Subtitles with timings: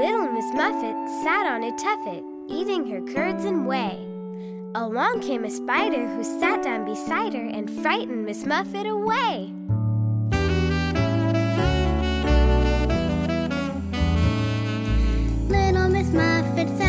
[0.00, 3.98] Little Miss Muffet sat on a tuffet, eating her curds and whey.
[4.74, 9.52] Along came a spider who sat down beside her and frightened Miss Muffet away.
[15.50, 16.79] Little Miss Muffet